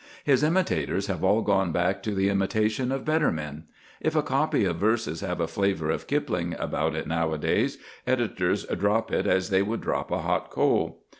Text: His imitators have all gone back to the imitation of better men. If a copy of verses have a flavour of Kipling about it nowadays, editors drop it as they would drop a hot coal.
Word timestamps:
His 0.23 0.41
imitators 0.41 1.05
have 1.05 1.23
all 1.23 1.43
gone 1.43 1.71
back 1.71 2.01
to 2.01 2.15
the 2.15 2.27
imitation 2.29 2.91
of 2.91 3.05
better 3.05 3.31
men. 3.31 3.65
If 3.99 4.15
a 4.15 4.23
copy 4.23 4.65
of 4.65 4.77
verses 4.77 5.21
have 5.21 5.39
a 5.39 5.45
flavour 5.45 5.91
of 5.91 6.07
Kipling 6.07 6.55
about 6.57 6.95
it 6.95 7.05
nowadays, 7.05 7.77
editors 8.07 8.65
drop 8.65 9.11
it 9.11 9.27
as 9.27 9.51
they 9.51 9.61
would 9.61 9.81
drop 9.81 10.09
a 10.09 10.17
hot 10.23 10.49
coal. 10.49 11.03